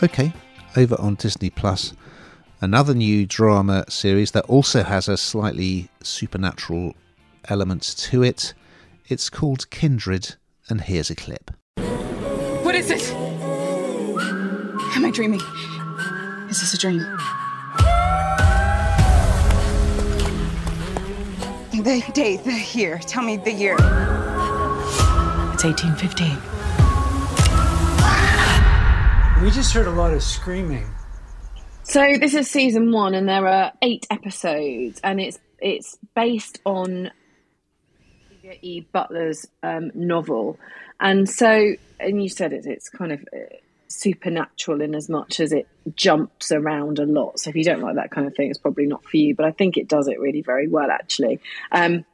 Okay, 0.00 0.32
over 0.76 0.94
on 1.00 1.16
Disney 1.16 1.50
Plus, 1.50 1.92
another 2.60 2.94
new 2.94 3.26
drama 3.26 3.84
series 3.88 4.30
that 4.30 4.44
also 4.44 4.84
has 4.84 5.08
a 5.08 5.16
slightly 5.16 5.88
supernatural 6.04 6.94
element 7.48 7.82
to 7.82 8.22
it. 8.22 8.54
It's 9.08 9.28
called 9.28 9.68
Kindred, 9.70 10.36
and 10.68 10.82
here's 10.82 11.10
a 11.10 11.16
clip. 11.16 11.50
What 12.62 12.76
is 12.76 12.92
it? 12.92 13.12
Am 14.94 15.04
I 15.04 15.10
dreaming? 15.12 15.40
Is 16.48 16.60
this 16.60 16.74
a 16.74 16.78
dream? 16.78 17.00
The 21.72 22.02
date, 22.14 22.44
the 22.44 22.64
year. 22.72 22.98
Tell 22.98 23.24
me 23.24 23.36
the 23.36 23.52
year. 23.52 23.74
It's 25.54 25.64
1815. 25.64 26.57
We 29.42 29.52
just 29.52 29.72
heard 29.72 29.86
a 29.86 29.92
lot 29.92 30.12
of 30.12 30.22
screaming. 30.22 30.84
So 31.84 32.16
this 32.18 32.34
is 32.34 32.50
season 32.50 32.90
one, 32.90 33.14
and 33.14 33.28
there 33.28 33.46
are 33.46 33.72
eight 33.82 34.04
episodes, 34.10 35.00
and 35.04 35.20
it's 35.20 35.38
it's 35.60 35.96
based 36.16 36.58
on 36.66 37.12
E. 38.60 38.80
Butler's 38.80 39.46
um, 39.62 39.92
novel, 39.94 40.58
and 40.98 41.28
so 41.28 41.74
and 42.00 42.20
you 42.20 42.28
said 42.28 42.52
it, 42.52 42.66
it's 42.66 42.88
kind 42.88 43.12
of 43.12 43.20
uh, 43.32 43.54
supernatural 43.86 44.80
in 44.80 44.96
as 44.96 45.08
much 45.08 45.38
as 45.38 45.52
it 45.52 45.68
jumps 45.94 46.50
around 46.50 46.98
a 46.98 47.06
lot. 47.06 47.38
So 47.38 47.50
if 47.50 47.56
you 47.56 47.64
don't 47.64 47.80
like 47.80 47.94
that 47.94 48.10
kind 48.10 48.26
of 48.26 48.34
thing, 48.34 48.50
it's 48.50 48.58
probably 48.58 48.86
not 48.86 49.04
for 49.04 49.18
you. 49.18 49.36
But 49.36 49.46
I 49.46 49.52
think 49.52 49.76
it 49.76 49.86
does 49.86 50.08
it 50.08 50.18
really 50.18 50.42
very 50.42 50.66
well, 50.66 50.90
actually. 50.90 51.38
Um, 51.70 52.04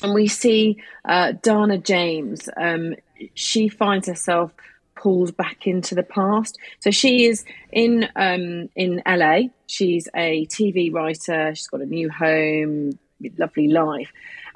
and 0.00 0.14
we 0.14 0.28
see 0.28 0.80
uh, 1.04 1.32
Dana 1.32 1.76
James. 1.78 2.48
Um, 2.56 2.94
she 3.34 3.68
finds 3.68 4.06
herself 4.06 4.52
pulled 5.00 5.36
back 5.36 5.66
into 5.66 5.94
the 5.94 6.02
past. 6.02 6.58
So 6.80 6.90
she 6.90 7.26
is 7.26 7.44
in 7.72 8.08
um, 8.16 8.68
in 8.76 9.02
LA. 9.06 9.48
She's 9.66 10.08
a 10.14 10.46
TV 10.46 10.92
writer. 10.92 11.54
She's 11.54 11.68
got 11.68 11.80
a 11.80 11.86
new 11.86 12.10
home, 12.10 12.98
lovely 13.38 13.68
life, 13.68 14.12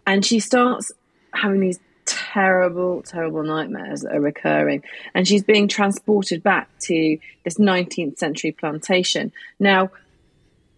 and 0.06 0.24
she 0.24 0.40
starts 0.40 0.92
having 1.32 1.60
these 1.60 1.80
terrible, 2.06 3.02
terrible 3.02 3.42
nightmares 3.42 4.02
that 4.02 4.14
are 4.14 4.20
recurring. 4.20 4.82
And 5.14 5.26
she's 5.26 5.42
being 5.42 5.68
transported 5.68 6.42
back 6.42 6.68
to 6.80 7.18
this 7.44 7.56
19th 7.58 8.18
century 8.18 8.52
plantation. 8.52 9.32
Now, 9.58 9.90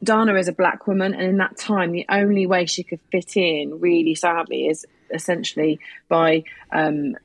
Dana 0.02 0.34
is 0.34 0.46
a 0.46 0.52
black 0.52 0.86
woman, 0.86 1.14
and 1.14 1.24
in 1.24 1.38
that 1.38 1.56
time, 1.56 1.90
the 1.90 2.06
only 2.08 2.46
way 2.46 2.66
she 2.66 2.84
could 2.84 3.00
fit 3.10 3.36
in, 3.36 3.80
really 3.80 4.14
sadly, 4.14 4.68
is 4.68 4.86
essentially 5.12 5.80
by 6.08 6.44
um, 6.72 7.16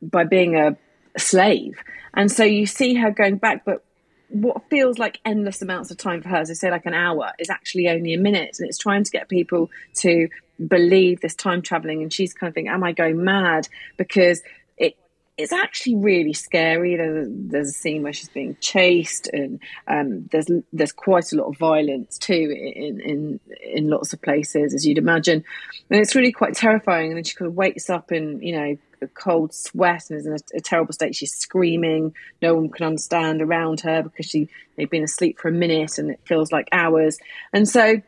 by 0.00 0.24
being 0.24 0.54
a 0.54 0.76
slave. 1.16 1.78
And 2.14 2.30
so 2.30 2.44
you 2.44 2.66
see 2.66 2.94
her 2.94 3.10
going 3.10 3.36
back, 3.36 3.64
but 3.64 3.84
what 4.28 4.68
feels 4.68 4.98
like 4.98 5.20
endless 5.24 5.62
amounts 5.62 5.90
of 5.90 5.96
time 5.96 6.22
for 6.22 6.28
her, 6.28 6.36
as 6.36 6.50
I 6.50 6.54
say, 6.54 6.70
like 6.70 6.86
an 6.86 6.94
hour, 6.94 7.32
is 7.38 7.50
actually 7.50 7.88
only 7.88 8.14
a 8.14 8.18
minute. 8.18 8.56
And 8.58 8.68
it's 8.68 8.78
trying 8.78 9.04
to 9.04 9.10
get 9.10 9.28
people 9.28 9.70
to 9.96 10.28
believe 10.66 11.20
this 11.20 11.34
time 11.34 11.62
traveling. 11.62 12.02
And 12.02 12.12
she's 12.12 12.34
kind 12.34 12.48
of 12.48 12.54
thinking, 12.54 12.72
Am 12.72 12.84
I 12.84 12.92
going 12.92 13.22
mad? 13.24 13.68
Because 13.96 14.42
it 14.76 14.96
it's 15.38 15.52
actually 15.52 15.96
really 15.96 16.34
scary. 16.34 16.96
There's 16.96 17.28
there's 17.30 17.68
a 17.68 17.72
scene 17.72 18.02
where 18.02 18.12
she's 18.12 18.28
being 18.28 18.56
chased, 18.60 19.28
and 19.32 19.60
um, 19.86 20.28
there's 20.30 20.46
there's 20.72 20.92
quite 20.92 21.32
a 21.32 21.36
lot 21.36 21.46
of 21.46 21.56
violence 21.56 22.18
too 22.18 22.34
in 22.34 23.00
in 23.00 23.40
in 23.62 23.88
lots 23.88 24.12
of 24.12 24.20
places, 24.20 24.74
as 24.74 24.86
you'd 24.86 24.98
imagine, 24.98 25.44
and 25.90 26.00
it's 26.00 26.14
really 26.14 26.32
quite 26.32 26.54
terrifying. 26.54 27.08
And 27.08 27.16
then 27.16 27.24
she 27.24 27.34
kind 27.34 27.48
of 27.48 27.54
wakes 27.54 27.88
up 27.88 28.12
in 28.12 28.42
you 28.42 28.52
know 28.52 28.76
cold 29.06 29.54
sweat 29.54 30.10
and 30.10 30.18
is 30.18 30.26
in 30.26 30.32
a, 30.32 30.58
a, 30.58 30.60
terrible 30.60 30.92
state. 30.92 31.14
She's 31.14 31.34
screaming. 31.34 32.14
No 32.42 32.54
one 32.54 32.68
can 32.70 32.86
understand 32.86 33.40
around 33.40 33.80
her 33.80 34.02
because 34.02 34.26
she 34.26 34.48
they've 34.76 34.90
been 34.90 35.04
asleep 35.04 35.38
for 35.38 35.48
a 35.48 35.52
minute 35.52 35.98
and 35.98 36.10
it 36.10 36.20
feels 36.24 36.50
like 36.50 36.68
hours. 36.72 37.18
And 37.52 37.68
so 37.68 38.02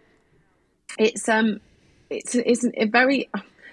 it's 0.98 1.28
um 1.28 1.60
it's 2.08 2.34
it's 2.34 2.66
a 2.74 2.86
very 2.86 3.30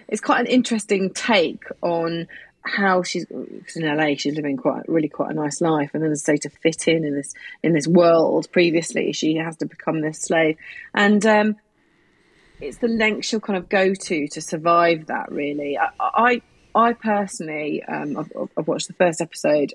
it's 0.07 0.21
quite 0.21 0.41
an 0.41 0.47
interesting 0.47 1.11
take 1.13 1.63
on 1.81 2.27
how 2.61 3.03
she's 3.03 3.25
in 3.29 3.97
LA. 3.97 4.15
She's 4.17 4.35
living 4.35 4.57
quite 4.57 4.87
really 4.87 5.09
quite 5.09 5.31
a 5.31 5.33
nice 5.33 5.61
life, 5.61 5.91
and 5.93 6.03
then 6.03 6.09
to 6.09 6.15
say 6.15 6.37
to 6.37 6.49
fit 6.49 6.87
in 6.87 7.03
in 7.03 7.15
this 7.15 7.33
in 7.63 7.73
this 7.73 7.87
world. 7.87 8.51
Previously, 8.51 9.13
she 9.13 9.35
has 9.35 9.57
to 9.57 9.65
become 9.65 10.01
this 10.01 10.19
slave, 10.19 10.57
and 10.93 11.25
um, 11.25 11.55
it's 12.59 12.77
the 12.77 12.87
length 12.87 13.25
she'll 13.25 13.39
kind 13.39 13.57
of 13.57 13.69
go 13.69 13.93
to 13.93 14.27
to 14.27 14.41
survive 14.41 15.07
that. 15.07 15.31
Really, 15.31 15.77
I 15.99 16.41
I 16.77 16.93
personally, 16.93 17.83
um, 17.83 18.17
I've, 18.17 18.31
I've, 18.55 18.67
watched 18.67 18.87
the 18.87 18.93
first 18.93 19.19
episode. 19.19 19.73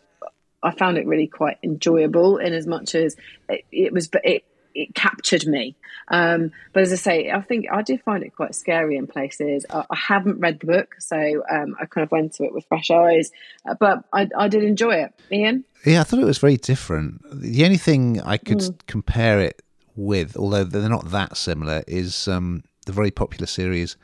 I 0.63 0.71
found 0.71 0.99
it 0.99 1.07
really 1.07 1.27
quite 1.27 1.59
enjoyable 1.65 2.39
in 2.39 2.53
as 2.53 2.65
much 2.65 2.95
as 2.95 3.17
it, 3.49 3.65
it 3.73 3.93
was, 3.93 4.07
but 4.07 4.25
it, 4.25 4.45
it 4.73 4.95
captured 4.95 5.45
me. 5.47 5.75
Um, 6.09 6.53
but 6.73 6.85
as 6.85 6.93
I 6.93 6.97
say, 6.97 7.31
I 7.33 7.41
think 7.41 7.67
I 7.73 7.83
did 7.83 8.03
find 8.03 8.23
it 8.23 8.37
quite 8.37 8.55
scary 8.55 8.97
in 8.97 9.09
places. 9.09 9.67
I, 9.69 9.85
I 9.91 9.97
haven't 9.97 10.39
read 10.39 10.61
the 10.61 10.67
book, 10.67 10.95
so 11.01 11.43
um, 11.51 11.75
I 11.81 11.87
kind 11.87 12.05
of 12.05 12.13
went 12.13 12.35
to 12.35 12.45
it 12.45 12.55
with 12.55 12.67
fresh 12.67 12.89
eyes. 12.93 13.33
Uh, 13.69 13.75
but 13.75 14.05
I, 14.13 14.29
I, 14.39 14.47
did 14.47 14.63
enjoy 14.63 14.95
it. 14.95 15.13
Ian? 15.33 15.65
Yeah, 15.85 16.03
I 16.03 16.05
thought 16.05 16.21
it 16.21 16.25
was 16.25 16.39
very 16.39 16.57
different. 16.57 17.21
The 17.33 17.65
only 17.65 17.79
thing 17.79 18.21
I 18.21 18.37
could 18.37 18.59
mm. 18.59 18.79
compare 18.87 19.41
it 19.41 19.61
with, 19.97 20.37
although 20.37 20.63
they're 20.63 20.89
not 20.89 21.11
that 21.11 21.37
similar, 21.37 21.83
is 21.89 22.29
um, 22.29 22.63
the 22.87 22.93
very 22.93 23.11
popular 23.11 23.47
series 23.47 23.97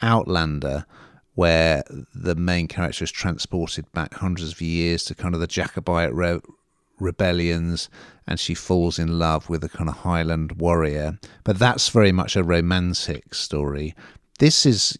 Outlander 0.00 0.86
where 1.36 1.84
the 2.14 2.34
main 2.34 2.66
character 2.66 3.04
is 3.04 3.12
transported 3.12 3.90
back 3.92 4.14
hundreds 4.14 4.52
of 4.52 4.60
years 4.60 5.04
to 5.04 5.14
kind 5.14 5.34
of 5.34 5.40
the 5.40 5.46
Jacobite 5.46 6.12
re- 6.12 6.40
rebellions 6.98 7.88
and 8.26 8.40
she 8.40 8.54
falls 8.54 8.98
in 8.98 9.18
love 9.18 9.48
with 9.48 9.62
a 9.62 9.68
kind 9.68 9.88
of 9.88 9.98
Highland 9.98 10.52
warrior. 10.52 11.18
But 11.44 11.58
that's 11.58 11.90
very 11.90 12.10
much 12.10 12.36
a 12.36 12.42
romantic 12.42 13.34
story. 13.34 13.94
This 14.38 14.66
is 14.66 14.98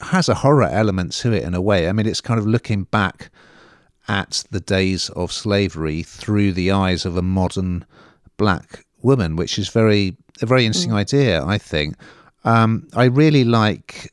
has 0.00 0.28
a 0.28 0.34
horror 0.34 0.64
element 0.64 1.12
to 1.12 1.32
it 1.32 1.44
in 1.44 1.54
a 1.54 1.60
way. 1.60 1.88
I 1.88 1.92
mean, 1.92 2.06
it's 2.06 2.20
kind 2.20 2.38
of 2.38 2.46
looking 2.46 2.84
back 2.84 3.30
at 4.08 4.44
the 4.50 4.60
days 4.60 5.08
of 5.10 5.32
slavery 5.32 6.02
through 6.02 6.52
the 6.52 6.70
eyes 6.70 7.06
of 7.06 7.16
a 7.16 7.22
modern 7.22 7.86
black 8.36 8.84
woman, 9.02 9.36
which 9.36 9.58
is 9.58 9.68
very 9.68 10.16
a 10.42 10.46
very 10.46 10.66
interesting 10.66 10.92
mm. 10.92 10.96
idea, 10.96 11.44
I 11.44 11.56
think. 11.56 11.96
Um, 12.44 12.88
I 12.94 13.04
really 13.04 13.44
like 13.44 14.12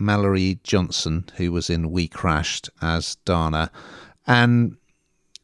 Mallory 0.00 0.60
Johnson, 0.62 1.24
who 1.36 1.52
was 1.52 1.70
in 1.70 1.90
We 1.90 2.08
Crashed 2.08 2.70
as 2.82 3.16
Dana. 3.24 3.70
And 4.26 4.76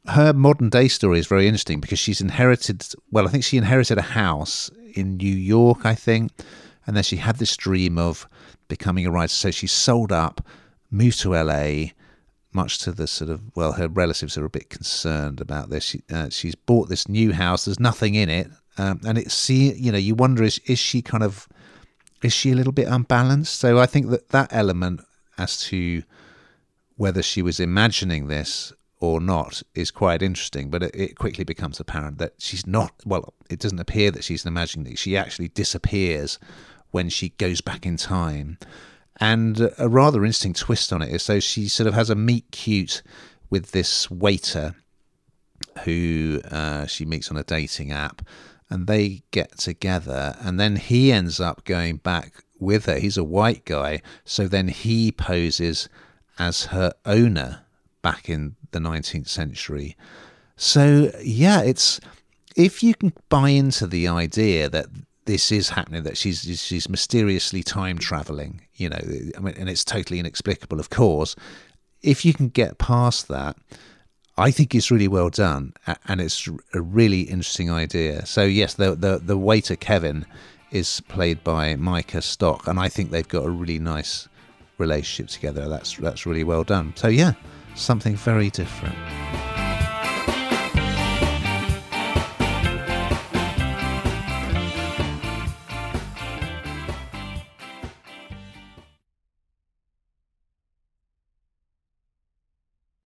her 0.07 0.33
modern 0.33 0.69
day 0.69 0.89
story 0.89 1.19
is 1.19 1.27
very 1.27 1.47
interesting 1.47 1.81
because 1.81 1.99
she's 1.99 2.21
inherited, 2.21 2.87
well, 3.11 3.27
I 3.27 3.31
think 3.31 3.45
she 3.45 3.57
inherited 3.57 3.99
a 3.99 4.03
house 4.03 4.71
in 4.95 5.17
New 5.17 5.35
York, 5.35 5.85
I 5.85 5.95
think. 5.95 6.33
And 6.87 6.97
then 6.97 7.05
she 7.05 7.17
had 7.17 7.37
this 7.37 7.57
dream 7.57 7.99
of 7.99 8.29
becoming 8.69 9.07
a 9.07 9.11
writer. 9.11 9.29
So 9.29 9.51
she 9.51 9.67
sold 9.67 10.13
up, 10.13 10.47
moved 10.91 11.21
to 11.21 11.31
LA, 11.31 11.93
much 12.53 12.79
to 12.79 12.93
the 12.93 13.07
sort 13.07 13.31
of, 13.31 13.41
well, 13.57 13.73
her 13.73 13.89
relatives 13.89 14.39
are 14.39 14.45
a 14.45 14.51
bit 14.51 14.71
concerned 14.71 15.41
about 15.41 15.71
this. 15.71 15.85
She, 15.85 16.03
uh, 16.13 16.29
she's 16.31 16.55
bought 16.55 16.89
this 16.89 17.09
new 17.09 17.33
house, 17.33 17.65
there's 17.65 17.81
nothing 17.81 18.15
in 18.15 18.29
it. 18.29 18.49
Um, 18.77 19.01
and 19.07 19.19
it's, 19.19 19.51
you 19.51 19.93
know, 19.93 19.99
you 19.99 20.15
wonder, 20.15 20.43
is, 20.43 20.59
is 20.67 20.79
she 20.79 21.01
kind 21.01 21.23
of 21.23 21.49
is 22.25 22.33
she 22.33 22.51
a 22.51 22.55
little 22.55 22.73
bit 22.73 22.89
unbalanced? 22.89 23.61
So 23.61 23.79
I 23.79 23.87
think 23.87 24.09
that 24.09 24.31
that 24.31 24.49
element 24.51 25.03
as 25.37 25.59
to 25.65 26.03
whether 26.97 27.23
she 27.23 27.43
was 27.43 27.61
imagining 27.61 28.29
this 28.29 28.73
or 28.99 29.21
not 29.21 29.63
is 29.75 29.91
quite 29.91 30.23
interesting, 30.23 30.71
but 30.71 30.83
it, 30.83 30.95
it, 30.95 31.19
quickly 31.19 31.45
becomes 31.45 31.79
apparent 31.79 32.17
that 32.19 32.33
she's 32.39 32.67
not. 32.67 32.93
Well, 33.05 33.35
it 33.51 33.59
doesn't 33.59 33.79
appear 33.79 34.11
that 34.11 34.25
she's 34.25 34.47
imagining 34.47 34.93
it. 34.93 34.99
She 34.99 35.19
actually 35.19 35.49
disappears 35.49 36.39
when 36.93 37.11
she 37.11 37.31
goes 37.31 37.61
back 37.61 37.85
in 37.85 37.99
time. 37.99 38.57
And 39.21 39.71
a 39.79 39.89
rather 39.89 40.25
interesting 40.25 40.55
twist 40.55 40.95
on 40.95 41.03
it 41.03 41.11
is 41.11 41.23
so 41.23 41.41
she 41.41 41.69
sort 41.69 41.87
of 41.87 41.95
has 41.95 42.09
a 42.09 42.15
meet 42.15 42.51
cute 42.51 43.03
with 43.51 43.73
this 43.73 44.11
waiter 44.11 44.75
who 45.85 46.41
uh, 46.51 46.87
she 46.87 47.05
meets 47.05 47.31
on 47.31 47.37
a 47.37 47.45
dating 47.45 47.93
app 47.93 48.23
and 48.75 48.89
they 48.89 49.23
get 49.31 49.57
together 49.57 50.37
and 50.41 50.59
then 50.59 50.75
he 50.75 51.13
ends 51.13 51.39
up 51.39 51.65
going 51.65 51.97
back 51.99 52.43
with 52.59 52.87
her. 52.87 52.99
He's 52.99 53.17
a 53.17 53.23
white 53.23 53.65
guy 53.65 54.03
so 54.25 54.49
then 54.49 54.67
he 54.67 55.13
poses 55.13 55.89
as 56.41 56.67
her 56.67 56.93
owner 57.07 57.61
back 58.03 58.29
in 58.29 58.57
the 58.73 58.81
19th 58.81 59.29
century. 59.29 59.97
So 60.57 61.13
yeah 61.23 61.61
it's 61.63 62.01
if 62.57 62.83
you 62.83 62.97
can 62.97 63.13
buy 63.29 63.51
into 63.51 63.87
the 63.87 64.09
idea 64.09 64.69
that 64.69 64.87
this 65.27 65.53
is 65.53 65.69
happening 65.69 66.03
that 66.03 66.19
she's 66.19 66.43
she's 66.61 66.89
mysteriously 66.89 67.63
time 67.63 67.97
traveling 67.97 68.61
you 68.75 68.89
know 68.91 69.01
i 69.39 69.41
mean 69.41 69.55
and 69.57 69.71
it's 69.71 69.83
totally 69.83 70.19
inexplicable 70.19 70.79
of 70.79 70.91
course 70.91 71.35
if 72.03 72.27
you 72.27 72.35
can 72.35 72.49
get 72.49 72.77
past 72.77 73.29
that 73.29 73.57
I 74.37 74.51
think 74.51 74.75
it's 74.75 74.91
really 74.91 75.09
well 75.09 75.31
done, 75.31 75.75
and 76.09 76.21
it's 76.21 76.49
a 76.73 76.81
really 76.81 77.23
interesting 77.23 77.71
idea. 77.71 78.27
So 78.27 78.43
yes, 78.43 78.75
the 78.75 78.95
the, 78.95 79.21
the 79.25 79.39
waiter 79.39 79.77
Kevin 79.77 80.27
is 80.73 81.01
played 81.03 81.45
by 81.45 81.77
Micah 81.77 82.23
Stock, 82.23 82.67
and 82.67 82.81
I 82.81 82.89
think 82.89 83.11
they've 83.11 83.29
got 83.29 83.45
a 83.45 83.51
really 83.51 83.79
nice 83.79 84.29
relationship 84.79 85.31
together. 85.31 85.69
That's 85.69 85.97
that's 85.97 86.27
really 86.27 86.45
well 86.45 86.65
done. 86.65 86.95
So 86.97 87.09
yeah, 87.09 87.35
something 87.77 88.17
very 88.17 88.51
different. 88.51 88.97